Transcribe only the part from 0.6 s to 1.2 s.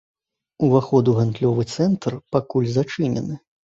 Уваход у